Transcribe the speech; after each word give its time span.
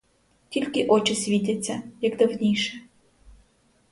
Тільки 0.49 0.85
очі 0.85 1.15
світяться, 1.15 1.81
як 2.01 2.17
давніше. 2.17 2.81